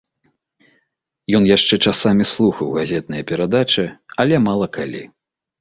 Ён 1.39 1.43
яшчэ 1.57 1.75
часамі 1.91 2.27
слухаў 2.33 2.73
газетныя 2.79 3.23
перадачы, 3.33 3.85
але 4.25 4.35
мала 4.49 4.73
калі. 4.81 5.07